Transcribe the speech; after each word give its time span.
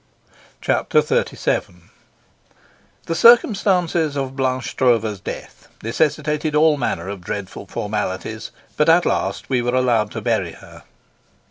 Chapter 0.61 0.99
XXXVII 1.01 1.91
The 3.05 3.13
circumstances 3.13 4.17
of 4.17 4.35
Blanche 4.35 4.71
Stroeve's 4.71 5.19
death 5.19 5.67
necessitated 5.83 6.55
all 6.55 6.75
manner 6.75 7.07
of 7.07 7.21
dreadful 7.21 7.67
formalities, 7.67 8.49
but 8.77 8.89
at 8.89 9.05
last 9.05 9.47
we 9.47 9.61
were 9.61 9.75
allowed 9.75 10.09
to 10.13 10.21
bury 10.21 10.53
her. 10.53 10.81